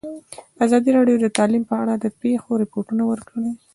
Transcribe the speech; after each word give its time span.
ازادي 0.65 0.89
راډیو 0.97 1.17
د 1.21 1.27
تعلیم 1.37 1.63
په 1.69 1.75
اړه 1.81 1.93
د 1.97 2.05
پېښو 2.21 2.51
رپوټونه 2.63 3.03
ورکړي. 3.11 3.49